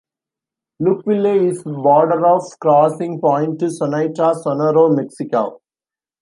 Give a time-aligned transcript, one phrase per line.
[0.81, 2.19] Lukeville is a border
[2.59, 5.61] crossing point to Sonoyta, Sonora, Mexico.